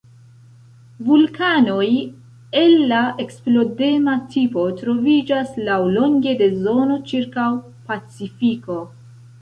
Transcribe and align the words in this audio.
Vulkanoj 1.09 1.89
el 2.63 2.73
la 2.93 3.03
eksplodema 3.25 4.17
tipo 4.33 4.67
troviĝas 4.83 5.55
laŭlonge 5.71 6.37
de 6.43 6.53
zono 6.67 7.01
ĉirkaŭ 7.13 7.51
Pacifiko. 7.91 8.85